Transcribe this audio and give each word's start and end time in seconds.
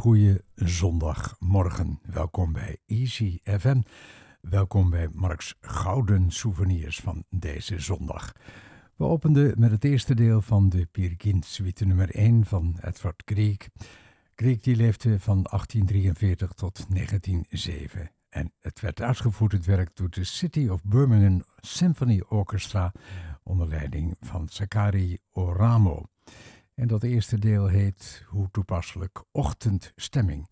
goede 0.00 0.44
zondagmorgen. 0.54 2.00
Welkom 2.02 2.52
bij 2.52 2.78
Easy 2.86 3.38
FM. 3.44 3.80
Welkom 4.40 4.90
bij 4.90 5.08
Marks 5.12 5.54
Gouden 5.60 6.30
Souvenirs 6.30 7.00
van 7.00 7.24
deze 7.30 7.80
zondag. 7.80 8.32
We 8.96 9.04
openden 9.04 9.54
met 9.58 9.70
het 9.70 9.84
eerste 9.84 10.14
deel 10.14 10.40
van 10.40 10.68
de 10.68 10.86
Peer 10.86 11.16
suite 11.40 11.84
nummer 11.84 12.14
1 12.14 12.44
van 12.44 12.76
Edward 12.80 13.22
Grieg. 13.24 13.68
Grieg 14.34 14.60
die 14.60 14.76
leefde 14.76 15.20
van 15.20 15.42
1843 15.42 16.52
tot 16.52 16.86
1907 16.88 18.10
en 18.28 18.52
het 18.60 18.80
werd 18.80 19.02
uitgevoerd, 19.02 19.52
het 19.52 19.66
werk, 19.66 19.96
door 19.96 20.10
de 20.10 20.24
City 20.24 20.68
of 20.68 20.82
Birmingham 20.84 21.42
Symphony 21.56 22.22
Orchestra 22.28 22.92
onder 23.42 23.68
leiding 23.68 24.16
van 24.20 24.48
Sakari 24.48 25.18
Oramo. 25.32 26.04
En 26.80 26.88
dat 26.88 27.02
eerste 27.02 27.38
deel 27.38 27.66
heet, 27.66 28.24
hoe 28.26 28.48
toepasselijk, 28.50 29.22
Ochtendstemming. 29.32 30.48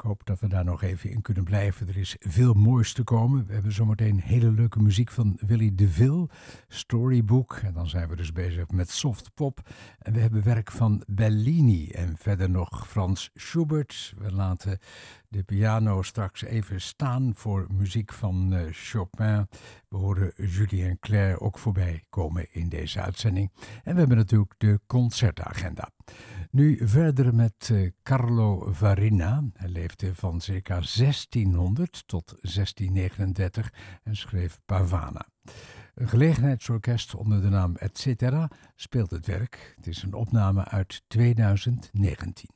Ik 0.00 0.06
hoop 0.06 0.26
dat 0.26 0.40
we 0.40 0.48
daar 0.48 0.64
nog 0.64 0.82
even 0.82 1.10
in 1.10 1.22
kunnen 1.22 1.44
blijven. 1.44 1.88
Er 1.88 1.96
is 1.96 2.16
veel 2.18 2.54
moois 2.54 2.92
te 2.92 3.02
komen. 3.02 3.46
We 3.46 3.52
hebben 3.52 3.72
zometeen 3.72 4.20
hele 4.20 4.50
leuke 4.50 4.82
muziek 4.82 5.10
van 5.10 5.38
Willy 5.46 5.74
DeVille, 5.74 6.28
Storybook. 6.68 7.60
En 7.62 7.72
dan 7.72 7.88
zijn 7.88 8.08
we 8.08 8.16
dus 8.16 8.32
bezig 8.32 8.70
met 8.70 8.90
soft 8.90 9.34
pop. 9.34 9.60
En 9.98 10.12
we 10.12 10.20
hebben 10.20 10.44
werk 10.44 10.70
van 10.70 11.02
Bellini 11.06 11.90
en 11.90 12.16
verder 12.16 12.50
nog 12.50 12.88
Frans 12.88 13.30
Schubert. 13.34 14.14
We 14.18 14.32
laten 14.32 14.78
de 15.28 15.42
piano 15.42 16.02
straks 16.02 16.42
even 16.42 16.80
staan 16.80 17.32
voor 17.34 17.66
muziek 17.70 18.12
van 18.12 18.52
uh, 18.52 18.60
Chopin. 18.70 19.48
We 19.88 19.96
horen 19.96 20.32
Julien 20.36 20.98
Claire 20.98 21.40
ook 21.40 21.58
voorbij 21.58 22.04
komen 22.08 22.46
in 22.52 22.68
deze 22.68 23.00
uitzending. 23.00 23.50
En 23.84 23.92
we 23.92 23.98
hebben 23.98 24.16
natuurlijk 24.16 24.54
de 24.58 24.80
concertagenda. 24.86 25.90
Nu 26.50 26.78
verder 26.82 27.34
met 27.34 27.68
uh, 27.72 27.90
Carlo 28.02 28.72
Varina. 28.72 29.44
Hij 29.54 29.68
leefde 29.68 30.14
van 30.14 30.40
circa 30.40 30.74
1600 30.74 32.02
tot 32.06 32.26
1639 32.40 33.72
en 34.02 34.16
schreef 34.16 34.60
Pavana. 34.66 35.26
Een 35.94 36.08
gelegenheidsorkest 36.08 37.14
onder 37.14 37.42
de 37.42 37.48
naam 37.48 37.76
Etcetera 37.76 38.50
speelt 38.74 39.10
het 39.10 39.26
werk. 39.26 39.74
Het 39.76 39.86
is 39.86 40.02
een 40.02 40.14
opname 40.14 40.64
uit 40.64 41.02
2019. 41.08 42.48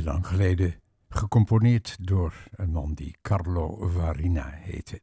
Heel 0.00 0.12
lang 0.12 0.26
geleden 0.26 0.74
gecomponeerd 1.08 1.96
door 2.00 2.34
een 2.50 2.70
man 2.70 2.94
die 2.94 3.16
Carlo 3.22 3.88
Varina 3.88 4.48
heette. 4.50 5.00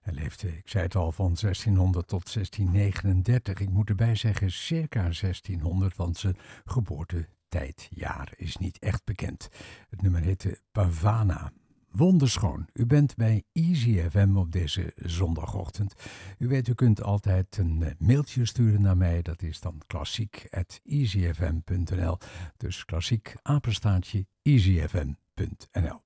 Hij 0.00 0.14
leefde, 0.14 0.56
ik 0.56 0.68
zei 0.68 0.84
het 0.84 0.94
al, 0.94 1.12
van 1.12 1.36
1600 1.40 2.08
tot 2.08 2.32
1639. 2.34 3.60
Ik 3.60 3.70
moet 3.70 3.88
erbij 3.88 4.14
zeggen 4.14 4.50
circa 4.50 5.00
1600, 5.00 5.96
want 5.96 6.16
zijn 6.16 6.36
geboortetijdjaar 6.64 8.32
is 8.36 8.56
niet 8.56 8.78
echt 8.78 9.04
bekend. 9.04 9.48
Het 9.90 10.02
nummer 10.02 10.20
heette 10.20 10.60
Pavana. 10.72 11.52
Wonderschoon. 11.96 12.68
U 12.72 12.86
bent 12.86 13.16
bij 13.16 13.42
Easy 13.52 14.08
FM 14.10 14.36
op 14.36 14.52
deze 14.52 14.92
zondagochtend. 14.96 15.94
U 16.38 16.48
weet, 16.48 16.68
u 16.68 16.74
kunt 16.74 17.02
altijd 17.02 17.56
een 17.56 17.82
eh, 17.82 17.92
mailtje 17.98 18.44
sturen 18.44 18.82
naar 18.82 18.96
mij. 18.96 19.22
Dat 19.22 19.42
is 19.42 19.60
dan 19.60 19.82
klassiek.easyfm.nl. 19.86 22.18
Dus 22.56 22.84
klassiek 22.84 23.34
apenstaartje 23.42 24.26
easyfm.nl. 24.42 26.02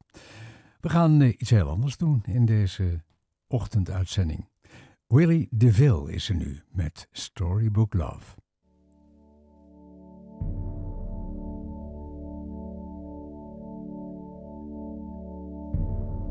We 0.80 0.88
gaan 0.88 1.21
eh, 1.21 1.28
iets 1.28 1.50
heel 1.50 1.68
anders 1.68 1.97
doen 1.97 2.23
in 2.26 2.45
deze 2.45 3.02
ochtenduitzending. 3.47 4.49
Willie 5.07 5.49
DeVille 5.50 6.12
is 6.12 6.28
er 6.28 6.35
nu 6.35 6.62
met 6.71 7.09
Storybook 7.12 7.95
Love. 7.95 8.35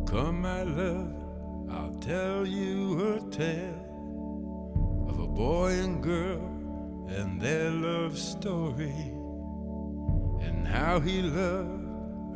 Come, 0.09 0.41
my 0.41 0.63
love, 0.63 1.13
I'll 1.69 1.93
tell 1.99 2.47
you 2.47 3.15
a 3.15 3.19
tale 3.29 5.05
of 5.09 5.19
a 5.19 5.27
boy 5.27 5.71
and 5.71 6.01
girl 6.01 6.39
and 7.09 7.41
their 7.41 7.69
love 7.69 8.17
story, 8.17 8.95
and 10.41 10.65
how 10.65 11.01
he 11.01 11.21
loved 11.21 11.87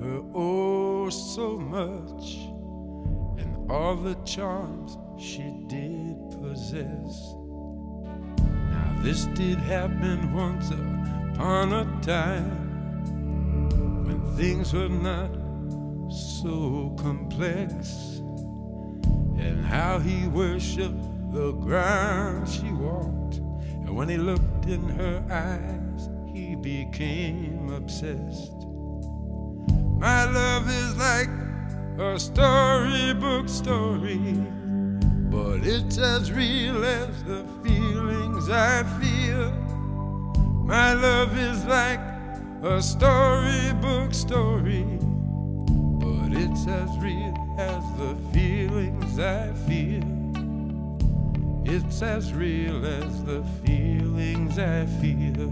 her 0.01 0.21
oh 0.35 1.09
so 1.09 1.57
much, 1.57 2.35
and 3.41 3.71
all 3.71 3.95
the 3.95 4.15
charms 4.25 4.97
she 5.17 5.53
did 5.67 6.17
possess. 6.41 7.35
Now, 8.69 8.99
this 9.01 9.27
did 9.27 9.59
happen 9.59 10.33
once 10.33 10.69
upon 10.71 11.71
a 11.71 11.85
time 12.01 13.69
when 14.05 14.35
things 14.35 14.73
were 14.73 14.89
not 14.89 15.40
so 16.11 16.93
complex, 16.97 18.19
and 19.39 19.65
how 19.65 19.97
he 19.97 20.27
worshiped 20.27 21.31
the 21.31 21.53
ground 21.53 22.47
she 22.47 22.69
walked. 22.71 23.37
And 23.37 23.95
when 23.95 24.09
he 24.09 24.17
looked 24.17 24.65
in 24.65 24.81
her 24.89 25.23
eyes, 25.31 26.09
he 26.33 26.55
became 26.55 27.69
obsessed. 27.73 28.67
My 29.97 30.25
love 30.25 30.67
is 30.69 30.97
like 30.97 31.29
a 31.97 32.19
storybook 32.19 33.47
story, 33.47 34.35
but 35.29 35.65
it's 35.65 35.97
as 35.97 36.31
real 36.31 36.83
as 36.83 37.23
the 37.23 37.45
feelings 37.63 38.49
I 38.49 38.83
feel. 38.99 39.51
My 40.65 40.93
love 40.93 41.37
is 41.37 41.63
like 41.65 42.01
a 42.63 42.81
storybook 42.81 44.13
story 44.13 44.99
it's 46.43 46.65
as 46.65 46.97
real 46.97 47.35
as 47.59 47.83
the 47.99 48.17
feelings 48.33 49.19
I 49.19 49.53
feel. 49.67 50.03
It's 51.63 52.01
as 52.01 52.33
real 52.33 52.83
as 52.83 53.23
the 53.25 53.43
feelings 53.63 54.57
I 54.57 54.87
feel. 54.99 55.51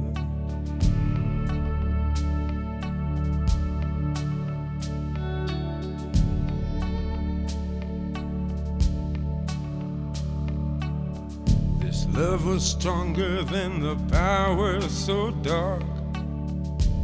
This 11.79 12.08
love 12.08 12.48
was 12.48 12.65
stronger 12.65 13.43
than 13.43 13.79
the 13.79 13.96
power 14.12 14.81
so 14.81 15.29
dark 15.29 15.84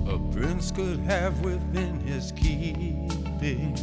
a 0.07 0.17
prince 0.31 0.71
could 0.71 0.99
have 1.01 1.39
within 1.41 1.99
his 1.99 2.31
keeping. 3.45 3.75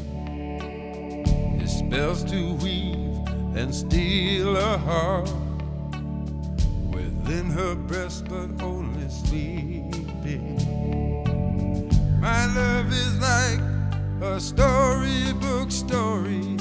His 1.58 1.78
spells 1.78 2.24
to 2.24 2.54
weave 2.54 3.28
and 3.56 3.74
steal 3.74 4.56
a 4.56 4.78
heart 4.78 5.30
within 6.90 7.50
her 7.50 7.74
breast, 7.74 8.26
but 8.28 8.62
only 8.62 9.08
sleeping. 9.08 10.58
My 12.20 12.46
love 12.54 12.92
is 12.92 13.18
like 13.20 13.60
a 14.22 14.40
storybook 14.40 15.70
story, 15.70 16.56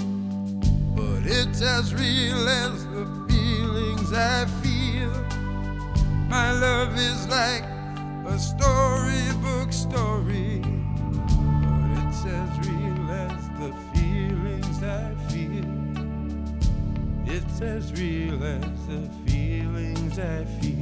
but 0.95 1.21
it's 1.25 1.61
as 1.61 1.93
real 1.93 2.47
as 2.49 2.85
the 2.87 3.05
feelings 3.29 4.13
I 4.13 4.45
feel. 4.61 5.11
My 6.29 6.51
love 6.51 6.97
is 6.97 7.27
like 7.27 7.63
a 8.25 8.37
storybook 8.39 9.73
story, 9.73 10.61
but 10.61 11.89
it's 12.03 12.25
as 12.25 12.67
real 12.67 12.80
as 17.63 17.91
real 17.93 18.43
as 18.43 18.87
the 18.87 19.09
feelings 19.25 20.17
I 20.17 20.43
feel. 20.59 20.80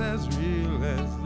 As 0.00 0.28
real 0.38 0.82
as 0.84 1.19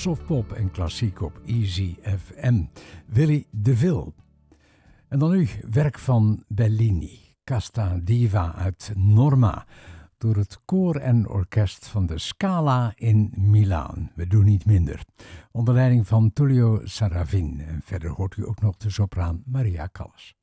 softpop 0.00 0.52
en 0.52 0.70
klassiek 0.70 1.20
op 1.20 1.40
Easy 1.46 1.96
FM. 2.02 2.64
Willy 3.06 3.46
DeVille. 3.50 4.12
En 5.08 5.18
dan 5.18 5.30
nu 5.30 5.48
werk 5.70 5.98
van 5.98 6.44
Bellini, 6.48 7.34
Casta 7.44 7.98
Diva 8.02 8.54
uit 8.54 8.92
Norma. 8.96 9.66
door 10.18 10.36
het 10.36 10.58
koor 10.64 10.96
en 10.96 11.28
orkest 11.28 11.88
van 11.88 12.06
de 12.06 12.18
Scala 12.18 12.92
in 12.96 13.32
Milaan. 13.36 14.10
We 14.14 14.26
doen 14.26 14.44
niet 14.44 14.66
minder. 14.66 15.04
Onder 15.50 15.74
leiding 15.74 16.06
van 16.06 16.32
Tullio 16.32 16.80
Saravin. 16.84 17.60
En 17.60 17.80
verder 17.84 18.10
hoort 18.10 18.36
u 18.36 18.46
ook 18.46 18.60
nog 18.60 18.76
de 18.76 18.90
sopraan 18.90 19.42
Maria 19.46 19.88
Callas. 19.92 20.39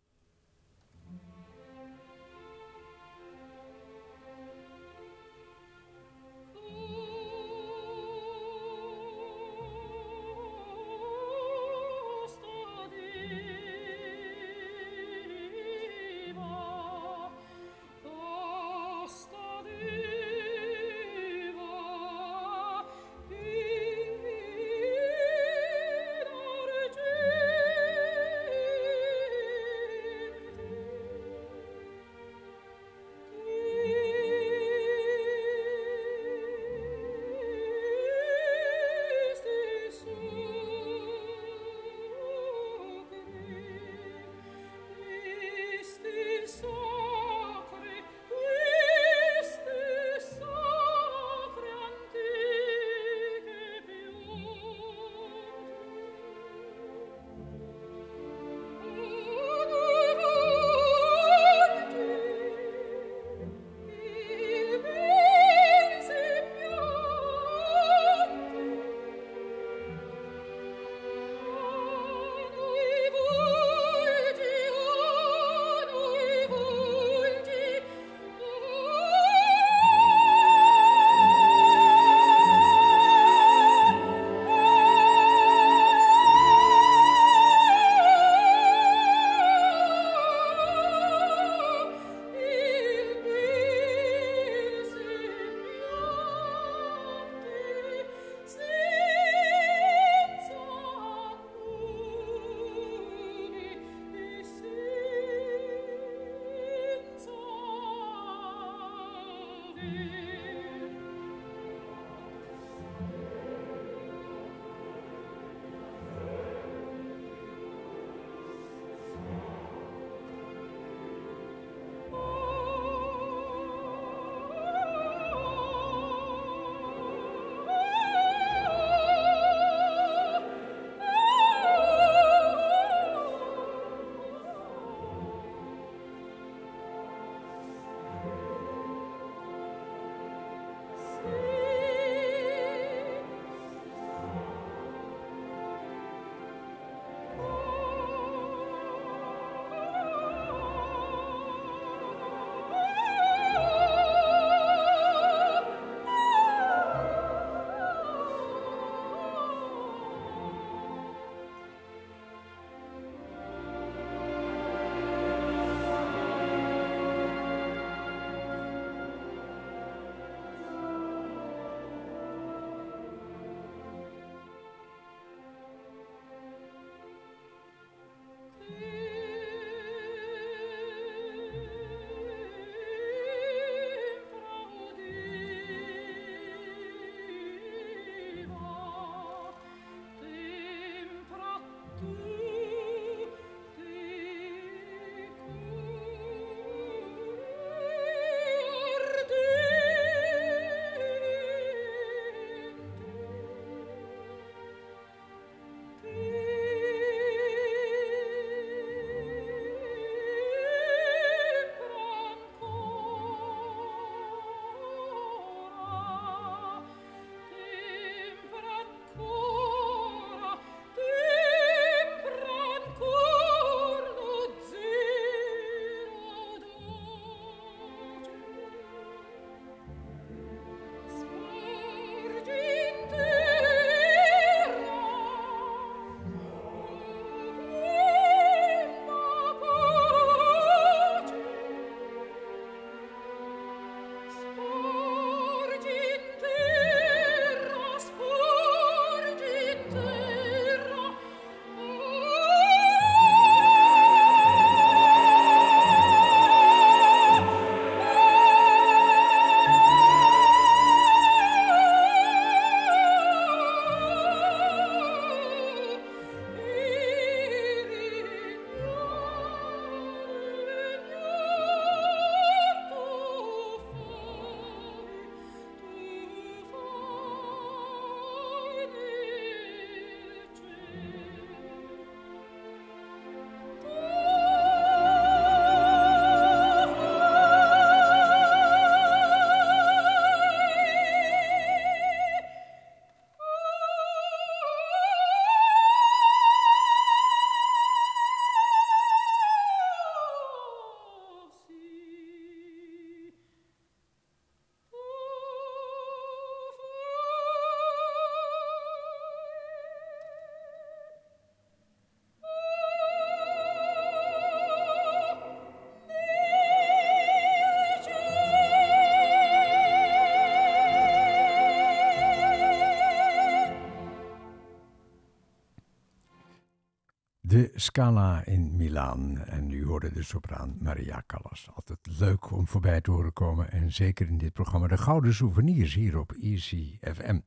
Scala 327.80 328.46
in 328.46 328.76
Milaan. 328.76 329.38
En 329.38 329.72
u 329.72 329.86
hoorde 329.86 330.14
de 330.14 330.24
sopraan 330.24 330.78
Maria 330.80 331.24
Callas. 331.28 331.70
Altijd 331.74 332.00
leuk 332.20 332.52
om 332.52 332.68
voorbij 332.68 333.02
te 333.02 333.12
horen 333.12 333.34
komen. 333.34 333.72
En 333.72 333.94
zeker 333.94 334.28
in 334.28 334.38
dit 334.38 334.54
programma 334.54 334.88
de 334.88 334.98
Gouden 334.98 335.34
Souvenirs 335.34 335.94
hier 335.94 336.20
op 336.20 336.32
Easy 336.32 336.98
FM. 337.02 337.40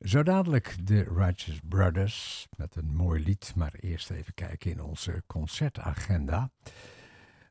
Zo 0.00 0.22
dadelijk 0.22 0.76
de 0.82 1.02
Righteous 1.02 1.60
Brothers 1.68 2.48
met 2.56 2.76
een 2.76 2.94
mooi 2.94 3.24
lied. 3.24 3.52
Maar 3.56 3.74
eerst 3.80 4.10
even 4.10 4.34
kijken 4.34 4.70
in 4.70 4.82
onze 4.82 5.22
concertagenda. 5.26 6.50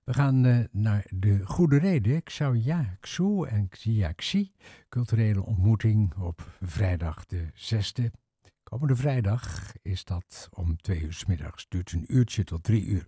We 0.03 0.13
gaan 0.13 0.45
uh, 0.45 0.59
naar 0.71 1.05
de 1.09 1.45
Goede 1.45 1.77
Reden, 1.77 2.23
Xiaoyaxu 2.23 3.43
en 3.43 3.69
Xiaxi, 3.69 4.51
culturele 4.89 5.45
ontmoeting 5.45 6.15
op 6.17 6.57
vrijdag 6.61 7.25
de 7.25 7.47
6e 7.53 8.26
Komende 8.69 8.95
vrijdag 8.95 9.73
is 9.81 10.03
dat 10.03 10.49
om 10.51 10.77
twee 10.77 11.01
uur 11.01 11.13
s 11.13 11.25
middags. 11.25 11.65
Duurt 11.69 11.91
een 11.91 12.05
uurtje 12.07 12.43
tot 12.43 12.63
drie 12.63 12.85
uur. 12.85 13.07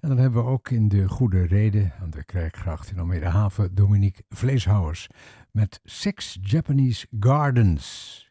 En 0.00 0.08
dan 0.08 0.18
hebben 0.18 0.44
we 0.44 0.50
ook 0.50 0.70
in 0.70 0.88
de 0.88 1.08
Goede 1.08 1.46
Reden 1.46 1.92
aan 2.00 2.10
de 2.10 2.24
Krijkgracht 2.24 2.90
in 2.90 2.98
Almere 2.98 3.28
Haven 3.28 3.74
Dominique 3.74 4.24
Vleeshouwers 4.28 5.06
met 5.50 5.80
Six 5.84 6.38
Japanese 6.42 7.06
Gardens. 7.18 8.28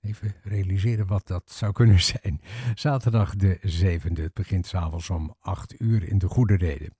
Even 0.00 0.34
realiseren 0.42 1.06
wat 1.06 1.26
dat 1.26 1.50
zou 1.50 1.72
kunnen 1.72 2.00
zijn. 2.00 2.40
Zaterdag 2.74 3.36
de 3.36 3.58
7e. 3.60 4.22
Het 4.22 4.34
begint 4.34 4.66
s'avonds 4.66 5.10
om 5.10 5.34
8 5.40 5.80
uur 5.80 6.08
in 6.08 6.18
de 6.18 6.28
Goede 6.28 6.56
Reden. 6.56 6.94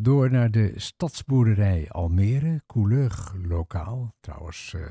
Door 0.00 0.30
naar 0.30 0.50
de 0.50 0.72
stadsboerderij 0.76 1.90
Almere, 1.90 2.62
Couleur 2.66 3.32
lokaal. 3.42 4.14
Trouwens, 4.20 4.72
uh, 4.76 4.86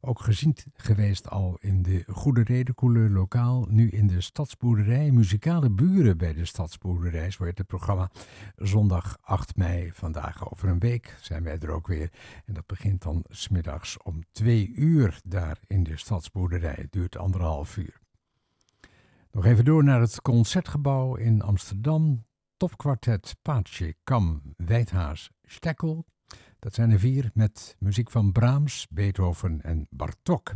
ook 0.00 0.20
gezien 0.20 0.56
geweest 0.74 1.30
al 1.30 1.56
in 1.60 1.82
de 1.82 2.04
Goede 2.06 2.42
Reden 2.42 3.12
lokaal. 3.12 3.66
Nu 3.68 3.88
in 3.88 4.06
de 4.06 4.20
stadsboerderij, 4.20 5.10
muzikale 5.10 5.70
buren 5.70 6.18
bij 6.18 6.32
de 6.32 6.44
stadsboerderij. 6.44 7.30
Zo 7.30 7.44
heet 7.44 7.58
het 7.58 7.66
programma. 7.66 8.10
Zondag 8.56 9.18
8 9.20 9.56
mei, 9.56 9.90
vandaag 9.94 10.50
over 10.50 10.68
een 10.68 10.78
week 10.78 11.16
zijn 11.20 11.42
wij 11.42 11.58
er 11.58 11.70
ook 11.70 11.86
weer. 11.86 12.12
En 12.46 12.54
dat 12.54 12.66
begint 12.66 13.02
dan 13.02 13.24
smiddags 13.28 14.02
om 14.02 14.22
twee 14.32 14.72
uur 14.74 15.20
daar 15.24 15.58
in 15.66 15.82
de 15.82 15.96
stadsboerderij. 15.96 16.76
Het 16.76 16.92
duurt 16.92 17.16
anderhalf 17.16 17.76
uur. 17.76 18.00
Nog 19.30 19.44
even 19.44 19.64
door 19.64 19.84
naar 19.84 20.00
het 20.00 20.20
Concertgebouw 20.22 21.14
in 21.14 21.42
Amsterdam 21.42 22.24
topkwartet 22.62 23.36
Paatje, 23.42 23.94
Kam, 24.04 24.42
Wijthaas, 24.56 25.30
Stekkel. 25.44 26.04
Dat 26.58 26.74
zijn 26.74 26.90
er 26.90 26.98
vier 26.98 27.30
met 27.34 27.76
muziek 27.78 28.10
van 28.10 28.32
Brahms, 28.32 28.86
Beethoven 28.90 29.62
en 29.62 29.86
Bartok. 29.90 30.54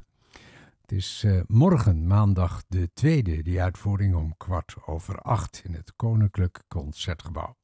Het 0.81 0.93
is 0.93 1.23
uh, 1.27 1.41
morgen, 1.47 2.07
maandag 2.07 2.65
de 2.69 2.91
tweede, 2.95 3.43
die 3.43 3.63
uitvoering 3.63 4.15
om 4.15 4.37
kwart 4.37 4.77
over 4.85 5.19
acht 5.21 5.63
in 5.65 5.75
het 5.75 5.93
Koninklijk 5.97 6.63
Concertgebouw. 6.69 7.57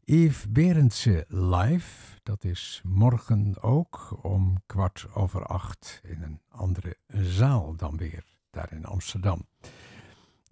Yves 0.00 0.50
Berendse 0.50 1.24
live, 1.28 2.18
dat 2.22 2.44
is 2.44 2.80
morgen 2.84 3.62
ook 3.62 4.18
om 4.22 4.62
kwart 4.66 5.06
over 5.14 5.46
acht 5.46 6.00
in 6.02 6.22
een 6.22 6.40
andere 6.48 6.96
zaal 7.06 7.76
dan 7.76 7.96
weer, 7.96 8.24
daar 8.50 8.72
in 8.72 8.84
Amsterdam. 8.84 9.46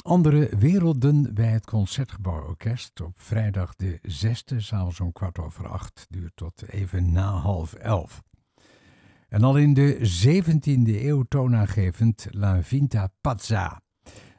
Andere 0.02 0.56
werelden 0.58 1.34
bij 1.34 1.50
het 1.50 1.66
Concertgebouworkest 1.66 3.00
op 3.00 3.20
vrijdag 3.20 3.74
de 3.76 4.00
6e, 4.02 4.56
s'avonds 4.56 5.00
om 5.00 5.12
kwart 5.12 5.38
over 5.38 5.68
acht, 5.68 6.06
duurt 6.10 6.36
tot 6.36 6.68
even 6.68 7.12
na 7.12 7.30
half 7.30 7.72
elf. 7.72 8.22
En 9.28 9.42
al 9.42 9.56
in 9.56 9.74
de 9.74 9.98
17e 10.24 11.04
eeuw 11.04 11.22
toonaangevend 11.22 12.26
La 12.30 12.62
Vinta 12.62 13.08
Pazza. 13.20 13.80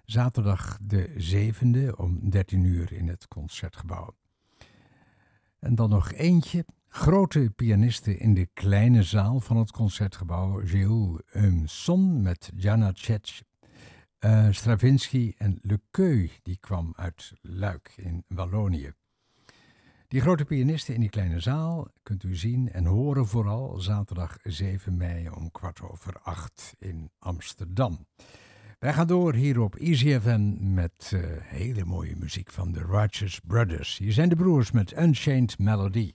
Zaterdag 0.05 0.77
de 0.81 1.09
7e 1.33 1.95
om 1.95 2.29
13 2.29 2.63
uur 2.63 2.93
in 2.93 3.07
het 3.07 3.27
Concertgebouw. 3.27 4.15
En 5.59 5.75
dan 5.75 5.89
nog 5.89 6.11
eentje. 6.11 6.65
Grote 6.87 7.51
pianisten 7.55 8.19
in 8.19 8.33
de 8.33 8.49
kleine 8.53 9.03
zaal 9.03 9.39
van 9.39 9.57
het 9.57 9.71
Concertgebouw. 9.71 10.61
Gilles 10.65 11.21
Umson 11.33 12.21
met 12.21 12.51
Janacek 12.55 13.41
uh, 14.25 14.47
Stravinsky 14.51 15.33
en 15.37 15.59
Le 15.61 15.79
Queux, 15.91 16.31
die 16.43 16.57
kwam 16.59 16.93
uit 16.95 17.33
Luik 17.41 17.93
in 17.95 18.23
Wallonië. 18.27 18.93
Die 20.07 20.21
grote 20.21 20.45
pianisten 20.45 20.93
in 20.93 20.99
die 20.99 21.09
kleine 21.09 21.39
zaal 21.39 21.87
kunt 22.03 22.23
u 22.23 22.35
zien 22.35 22.71
en 22.71 22.85
horen 22.85 23.27
vooral 23.27 23.79
zaterdag 23.79 24.37
7 24.43 24.97
mei 24.97 25.29
om 25.29 25.51
kwart 25.51 25.81
over 25.81 26.19
acht 26.19 26.75
in 26.79 27.11
Amsterdam. 27.19 28.07
Wij 28.79 28.93
gaan 28.93 29.07
door 29.07 29.33
hier 29.33 29.59
op 29.59 29.75
Easy 29.75 30.19
FM 30.19 30.73
met 30.73 31.11
uh, 31.13 31.21
hele 31.39 31.85
mooie 31.85 32.15
muziek 32.15 32.51
van 32.51 32.71
de 32.71 32.85
Righteous 32.85 33.39
Brothers. 33.39 33.97
Hier 33.97 34.13
zijn 34.13 34.29
de 34.29 34.35
broers 34.35 34.71
met 34.71 34.99
Unchained 34.99 35.59
Melody. 35.59 36.13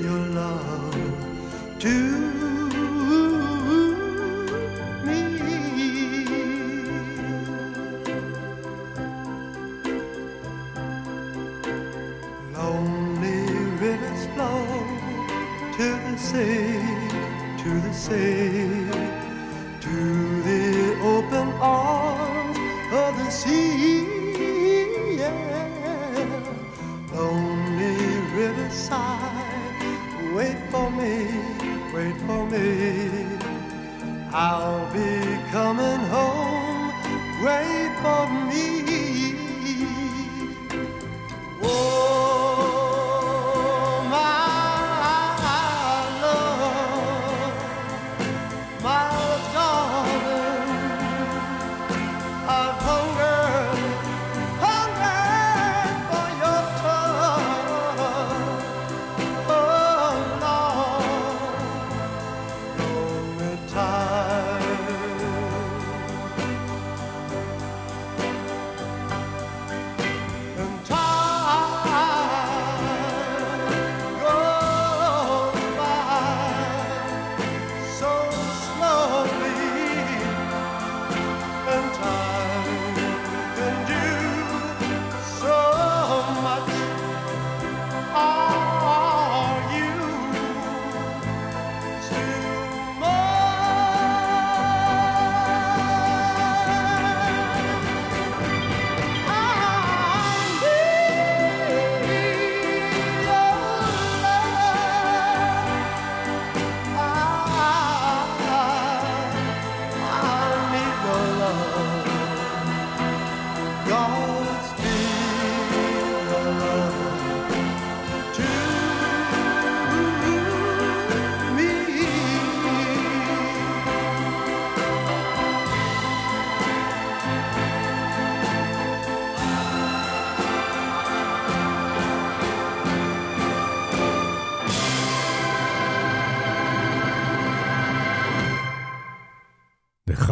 your 0.00 0.26
love 0.34 1.78
to 1.78 2.55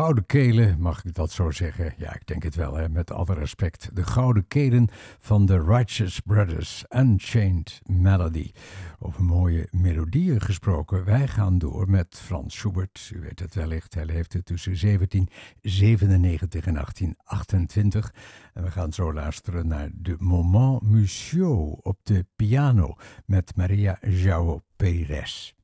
gouden 0.04 0.26
kelen, 0.26 0.80
mag 0.80 1.04
ik 1.04 1.14
dat 1.14 1.30
zo 1.30 1.50
zeggen? 1.50 1.94
Ja, 1.96 2.14
ik 2.14 2.26
denk 2.26 2.42
het 2.42 2.54
wel, 2.54 2.74
hè? 2.74 2.88
met 2.88 3.10
alle 3.10 3.34
respect. 3.34 3.90
De 3.92 4.04
gouden 4.04 4.46
kelen 4.46 4.88
van 5.18 5.46
de 5.46 5.62
Righteous 5.62 6.20
Brothers, 6.20 6.84
Unchained 6.96 7.80
Melody. 7.86 8.52
Over 8.98 9.22
mooie 9.22 9.68
melodieën 9.70 10.40
gesproken. 10.40 11.04
Wij 11.04 11.28
gaan 11.28 11.58
door 11.58 11.90
met 11.90 12.20
Frans 12.24 12.56
Schubert. 12.56 13.10
U 13.14 13.20
weet 13.20 13.38
het 13.38 13.54
wellicht, 13.54 13.94
hij 13.94 14.04
leefde 14.04 14.42
tussen 14.42 14.80
1797 14.80 16.66
en 16.66 16.74
1828. 16.74 18.14
En 18.54 18.62
we 18.62 18.70
gaan 18.70 18.92
zo 18.92 19.12
luisteren 19.12 19.66
naar 19.66 19.90
de 19.94 20.16
Moment 20.18 20.82
Musiaux 20.82 21.80
op 21.82 21.98
de 22.02 22.26
piano 22.36 22.94
met 23.26 23.56
Maria 23.56 23.98
João 24.00 24.60
Pérez. 24.76 25.63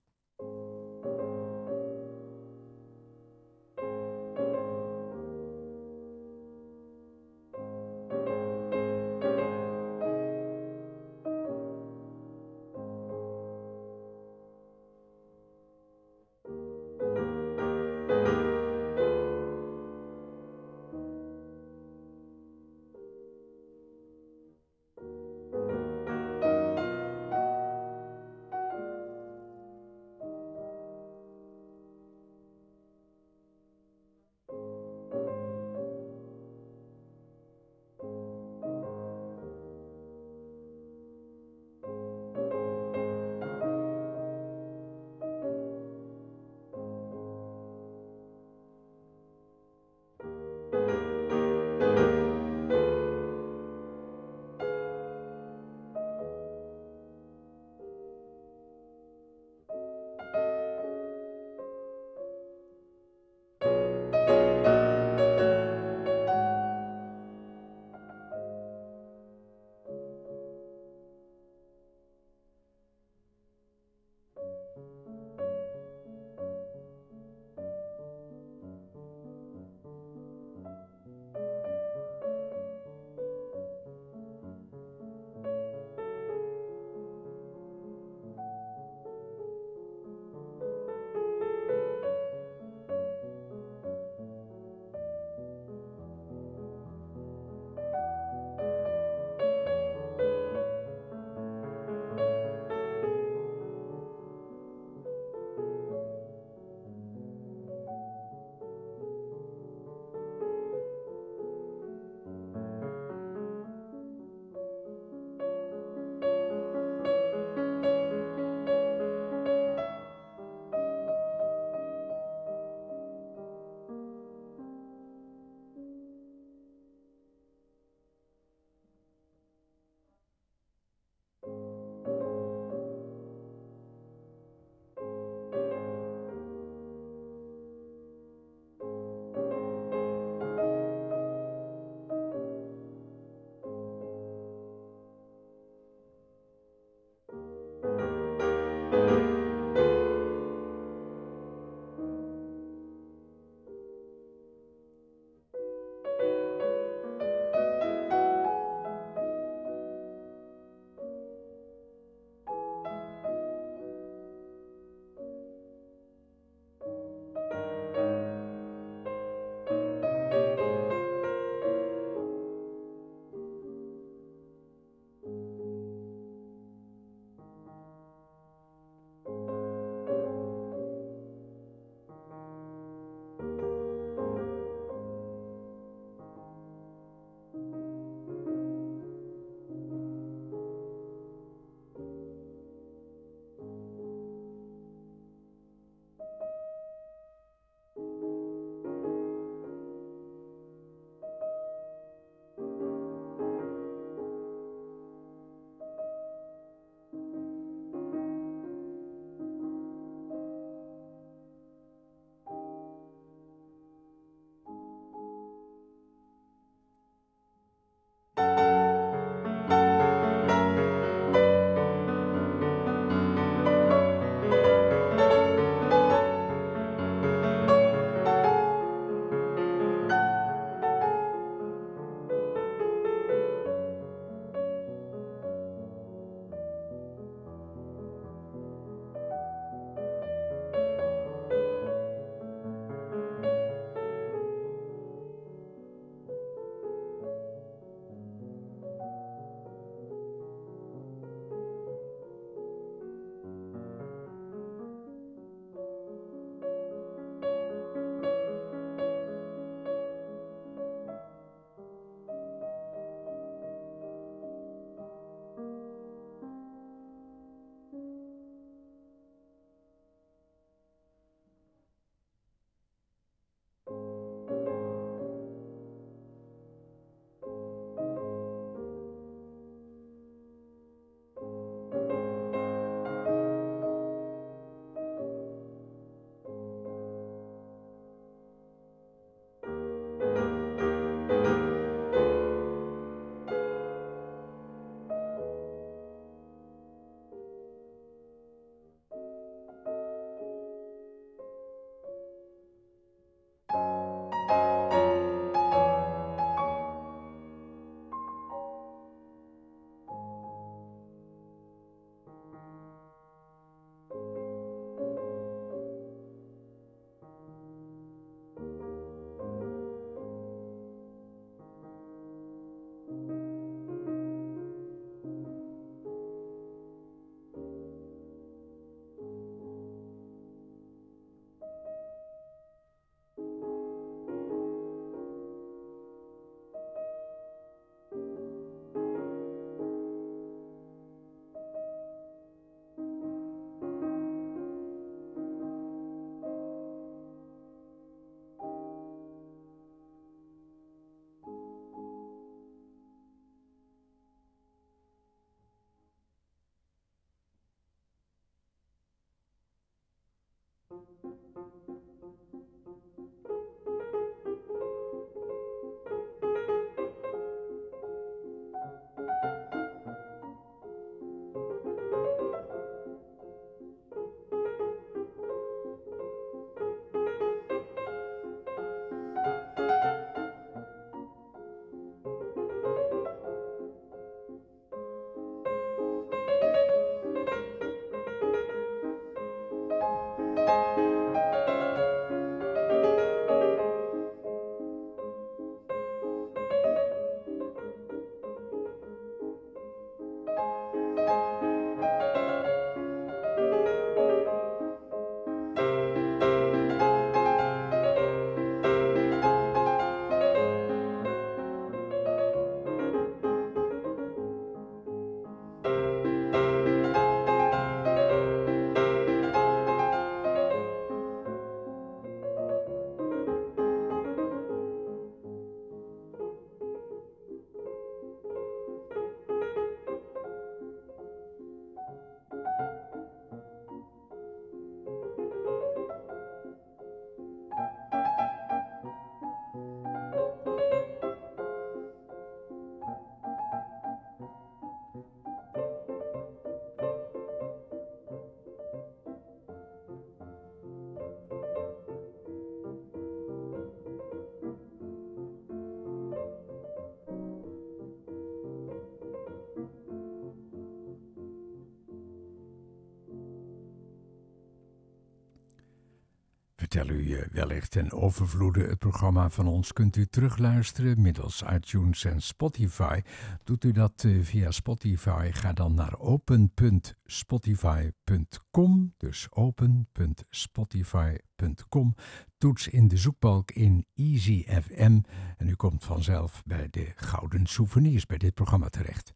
Vertel 466.90 467.14
u 467.16 467.34
eh, 467.34 467.46
wellicht 467.50 467.90
ten 467.90 468.12
overvloede. 468.12 468.80
Het 468.80 468.98
programma 468.98 469.50
van 469.50 469.66
ons 469.66 469.92
kunt 469.92 470.16
u 470.16 470.26
terugluisteren 470.26 471.20
middels 471.20 471.62
iTunes 471.72 472.24
en 472.24 472.42
Spotify. 472.42 473.20
Doet 473.64 473.84
u 473.84 473.92
dat 473.92 474.24
eh, 474.24 474.42
via 474.42 474.70
Spotify, 474.70 475.50
ga 475.52 475.72
dan 475.72 475.94
naar 475.94 476.18
open.spotify.com. 476.18 479.14
Dus 479.16 479.46
open.spotify.com. 479.50 482.14
Toets 482.58 482.88
in 482.88 483.08
de 483.08 483.16
zoekbalk 483.16 483.70
in 483.70 484.06
Easy 484.14 484.64
FM 484.82 485.20
en 485.56 485.68
u 485.68 485.74
komt 485.74 486.04
vanzelf 486.04 486.62
bij 486.66 486.88
de 486.90 487.12
Gouden 487.14 487.66
Souvenirs 487.66 488.26
bij 488.26 488.38
dit 488.38 488.54
programma 488.54 488.88
terecht. 488.88 489.34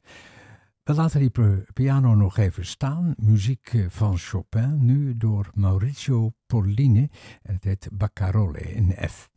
We 0.84 0.94
laten 0.94 1.20
die 1.20 1.64
piano 1.72 2.14
nog 2.14 2.36
even 2.36 2.66
staan. 2.66 3.14
Muziek 3.16 3.72
eh, 3.72 3.84
van 3.88 4.18
Chopin, 4.18 4.84
nu 4.84 5.16
door 5.16 5.50
Maurizio 5.54 6.32
Pollini. 6.46 7.08
En 7.42 7.54
het 7.54 7.64
heet 7.64 7.88
Baccarole 7.92 8.60
in 8.60 8.94
F. 9.08 9.33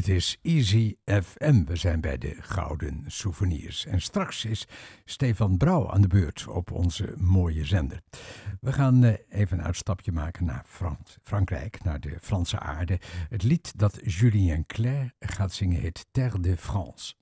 Dit 0.00 0.08
is 0.08 0.38
Easy 0.42 0.96
FM. 1.04 1.64
We 1.64 1.76
zijn 1.76 2.00
bij 2.00 2.18
de 2.18 2.36
Gouden 2.40 3.04
Souvenirs. 3.06 3.86
En 3.86 4.00
straks 4.00 4.44
is 4.44 4.66
Stefan 5.04 5.56
Brouw 5.56 5.90
aan 5.90 6.00
de 6.00 6.08
beurt 6.08 6.46
op 6.48 6.70
onze 6.70 7.14
mooie 7.16 7.64
zender. 7.64 8.00
We 8.60 8.72
gaan 8.72 9.04
eh, 9.04 9.14
even 9.28 9.58
een 9.58 9.64
uitstapje 9.64 10.12
maken 10.12 10.44
naar 10.44 10.64
Frankrijk, 11.22 11.84
naar 11.84 12.00
de 12.00 12.16
Franse 12.20 12.58
aarde. 12.58 12.98
Het 13.28 13.42
lied 13.42 13.78
dat 13.78 14.00
Julien 14.02 14.66
Clerc 14.66 15.14
gaat 15.20 15.52
zingen 15.52 15.80
heet 15.80 16.06
Terre 16.10 16.40
de 16.40 16.56
France. 16.56 17.14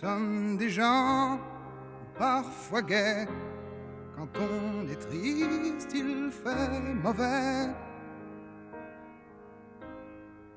Sommes 0.00 0.56
des 0.56 0.70
gens 0.70 1.40
parfois 2.18 2.82
gais. 2.82 3.26
Quand 4.16 4.28
on 4.38 4.88
est 4.88 5.00
triste, 5.08 5.92
il 5.94 6.30
fait 6.30 6.80
mauvais. 7.02 7.72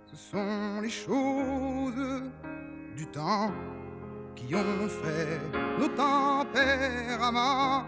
Ce 0.06 0.16
sont 0.16 0.82
les 0.82 0.90
choses 0.90 2.24
du 2.96 3.08
temps 3.08 3.52
qui 4.36 4.54
ont 4.56 4.88
fait 5.02 5.40
nos 5.80 5.88
tempéraments. 5.88 7.86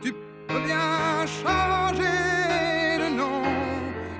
Tu 0.00 0.12
peux 0.48 0.60
bien 0.64 1.26
changer 1.26 2.98
le 2.98 3.08
nom, 3.20 3.42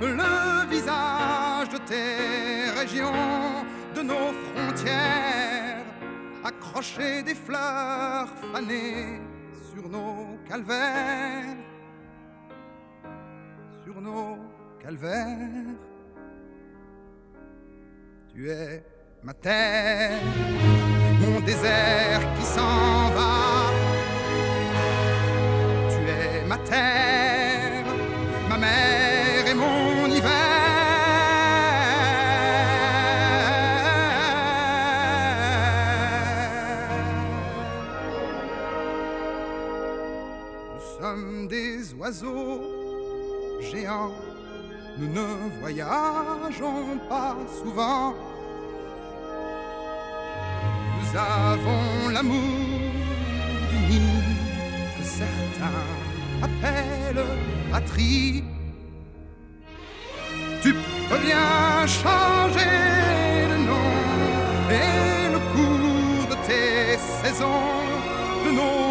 le 0.00 0.68
visage 0.68 1.68
de 1.70 1.78
tes 1.78 2.70
régions 2.78 3.64
de 3.96 4.02
nos 4.02 4.32
accrocher 6.44 7.22
des 7.22 7.34
fleurs 7.34 8.28
fanées 8.52 9.20
sur 9.72 9.88
nos 9.88 10.38
calvaires, 10.48 11.56
sur 13.84 14.00
nos 14.00 14.38
calvaires. 14.82 15.76
Tu 18.34 18.50
es 18.50 18.82
ma 19.22 19.34
terre, 19.34 20.20
mon 21.20 21.40
désert 21.40 22.22
qui 22.36 22.44
s'en 22.44 23.10
va. 23.16 23.70
Tu 25.90 26.00
es 26.08 26.44
ma 26.46 26.58
terre, 26.58 27.01
géants. 43.60 44.12
Nous 44.98 45.08
ne 45.08 45.26
voyageons 45.60 46.98
pas 47.08 47.36
souvent. 47.58 48.14
Nous 50.98 51.18
avons 51.18 52.08
l'amour 52.12 52.80
du 53.70 53.78
nid 53.90 54.22
que 54.98 55.04
certains 55.04 55.86
appellent 56.42 57.26
patrie. 57.70 58.44
Tu 60.62 60.74
peux 61.08 61.18
bien 61.18 61.86
changer 61.86 62.74
le 63.52 63.58
nom 63.70 63.90
et 64.70 65.32
le 65.32 65.40
cours 65.52 66.28
de 66.30 66.36
tes 66.46 66.98
saisons, 66.98 67.72
de 68.44 68.50
nos 68.50 68.81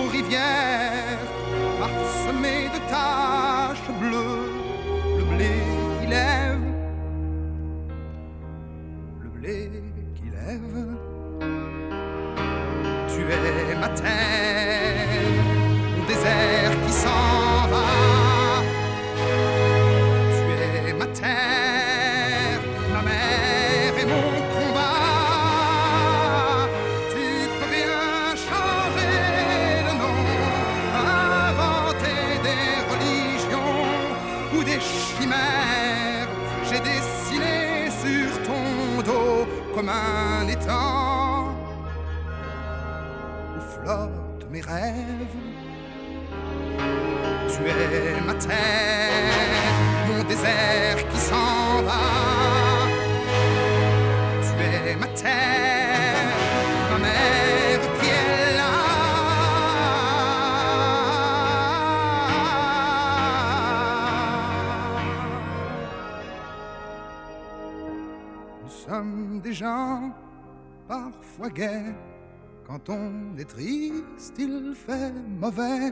Quand 72.65 72.87
on 72.89 73.35
est 73.37 73.49
triste, 73.49 74.35
il 74.39 74.73
fait 74.73 75.11
mauvais. 75.27 75.91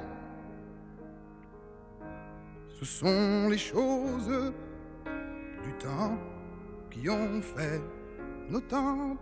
Ce 2.80 2.86
sont 2.86 3.50
les 3.50 3.58
choses 3.58 4.54
du 5.64 5.74
temps 5.74 6.18
qui 6.90 7.10
ont 7.10 7.42
fait 7.42 7.82
nos 8.50 8.62
tempéraments. 8.62 9.20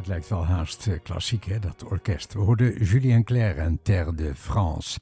Het 0.00 0.08
lijkt 0.08 0.28
wel 0.28 0.44
haast 0.44 0.86
eh, 0.86 0.98
klassiek, 1.02 1.44
hè, 1.44 1.58
dat 1.58 1.84
orkest. 1.84 2.32
We 2.32 2.38
hoorden 2.38 2.84
Julien 2.84 3.24
Clerc 3.24 3.56
en 3.56 3.82
Terre 3.82 4.14
de 4.14 4.34
France. 4.34 5.00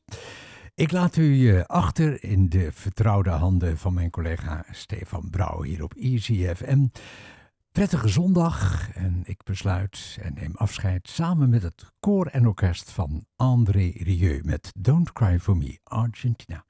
Ik 0.75 0.93
laat 0.93 1.17
u 1.17 1.51
eh, 1.57 1.65
achter 1.65 2.25
in 2.25 2.49
de 2.49 2.73
vertrouwde 2.73 3.31
handen 3.31 3.79
van 3.79 3.95
mijn 3.95 4.11
collega 4.11 4.65
Stefan 4.71 5.31
Brouw 5.31 5.63
hier 5.63 5.83
op 5.83 5.95
Easy 5.95 6.55
FM. 6.55 6.87
prettige 7.73 8.09
zondag 8.09 8.91
en 8.95 9.23
ik 9.25 9.43
besluit 9.45 10.19
en 10.21 10.35
neem 10.35 10.53
afscheid 10.55 11.09
samen 11.09 11.49
met 11.49 11.63
het 11.63 11.93
koor 12.01 12.27
en 12.27 12.47
orkest 12.47 12.91
van 12.91 13.25
André 13.37 13.93
Rieu 13.95 14.41
met 14.45 14.73
Don't 14.79 15.13
Cry 15.13 15.39
For 15.39 15.57
Me, 15.57 15.79
Argentina. 15.83 16.68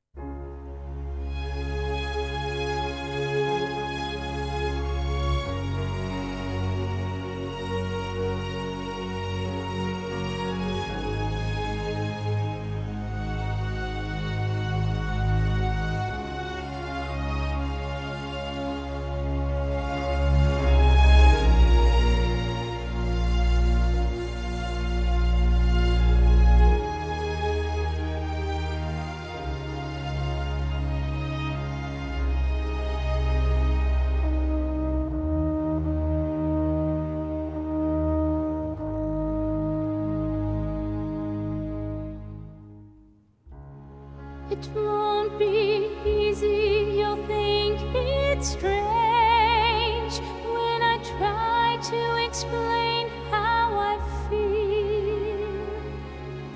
It 44.61 44.71
won't 44.75 45.39
be 45.39 45.89
easy, 46.05 46.97
you'll 46.99 47.25
think 47.29 47.79
it's 47.95 48.49
strange 48.49 50.15
when 50.55 50.83
I 50.83 50.99
try 51.17 51.79
to 51.91 52.27
explain 52.27 53.09
how 53.31 53.79
I 53.79 53.95
feel. 54.29 55.47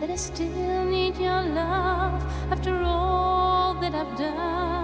That 0.00 0.11
I 0.11 0.16
still 0.16 0.84
need 0.84 1.16
your 1.16 1.42
love 1.42 2.20
after 2.50 2.82
all 2.82 3.74
that 3.74 3.94
I've 3.94 4.18
done. 4.18 4.82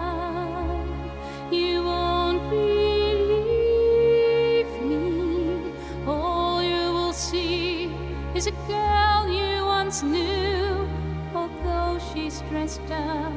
up 12.91 13.33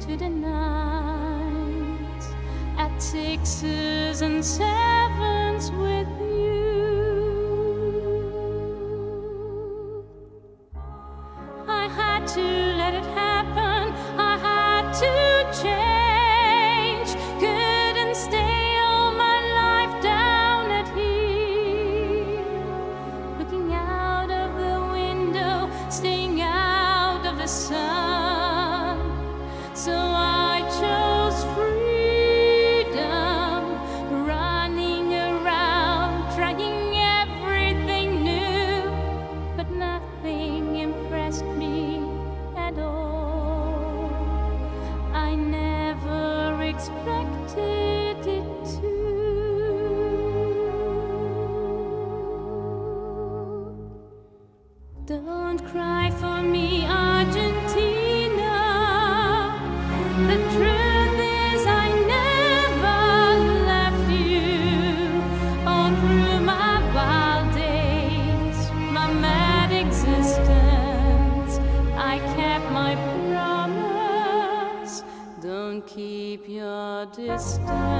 to 0.00 0.16
the 0.16 0.28
night 0.28 1.98
at 2.78 3.02
sixes 3.02 4.22
and 4.22 4.44
sevens. 4.44 4.99
Distance. 77.26 77.99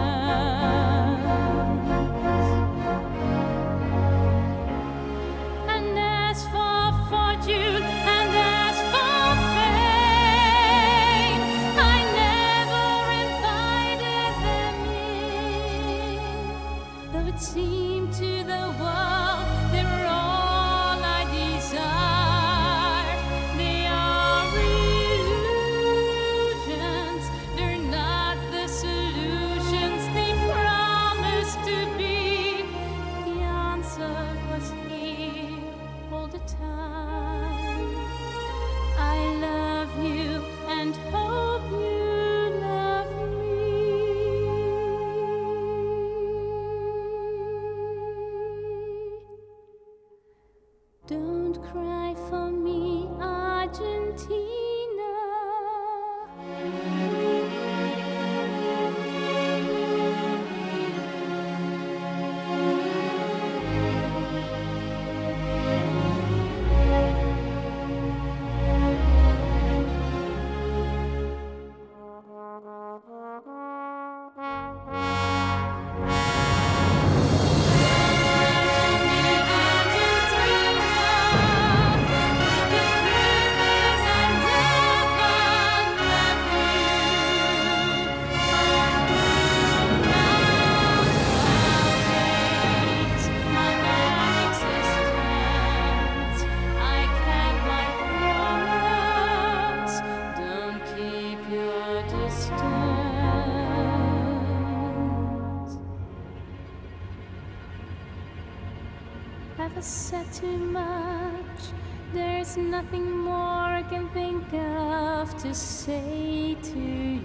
I 109.80 109.82
said 109.82 110.30
too 110.30 110.58
much. 110.58 111.72
There's 112.12 112.58
nothing 112.58 113.16
more 113.16 113.64
I 113.80 113.82
can 113.88 114.10
think 114.10 114.52
of 114.52 115.34
to 115.38 115.54
say 115.54 116.54
to 116.62 116.78
you. 116.78 117.22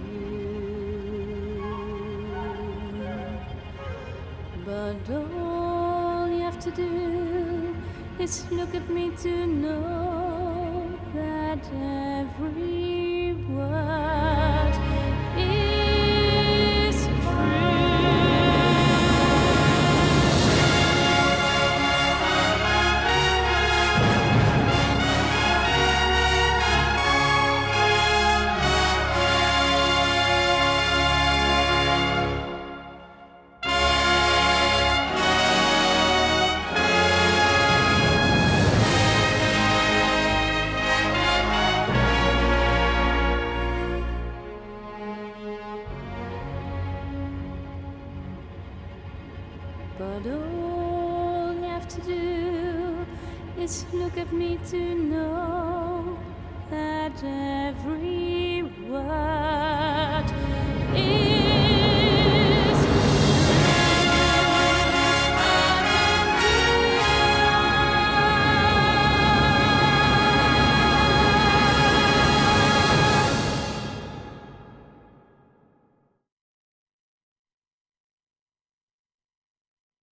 But 4.64 4.96
all 5.10 6.28
you 6.30 6.40
have 6.40 6.58
to 6.60 6.70
do 6.70 7.76
is 8.18 8.50
look 8.50 8.74
at 8.74 8.88
me 8.88 9.10
to 9.24 9.46
know. 9.46 10.15